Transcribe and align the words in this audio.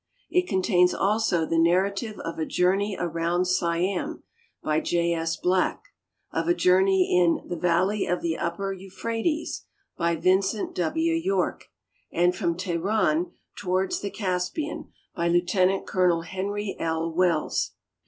It 0.31 0.47
contains 0.47 0.95
also 0.95 1.45
the 1.45 1.59
narrative 1.59 2.17
of 2.21 2.39
a 2.39 2.45
Journey 2.47 2.97
around 2.99 3.45
Siam, 3.45 4.23
by 4.63 4.79
J. 4.79 5.13
S. 5.13 5.37
Black, 5.37 5.79
of 6.31 6.47
a 6.47 6.55
Journey 6.55 7.15
in 7.15 7.47
the 7.47 7.55
Valley 7.55 8.07
of 8.07 8.21
tiie 8.21 8.35
Tpiier 8.39 8.79
Euphrates, 8.79 9.65
hj' 9.99 10.19
Vincent 10.19 10.73
W. 10.73 11.13
Yorke, 11.13 11.65
and 12.11 12.35
from 12.35 12.57
Teheran 12.57 13.33
towards 13.55 13.99
the 13.99 14.09
Caspian, 14.09 14.91
by 15.15 15.27
Lieut. 15.27 15.85
Col. 15.85 16.21
Henry 16.21 16.75
L. 16.79 17.13
Wells. 17.13 17.73